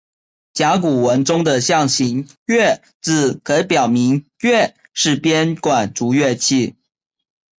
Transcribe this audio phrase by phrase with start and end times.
[0.53, 6.75] 甲骨文中的象形龠字可表明龠是编管竹乐器。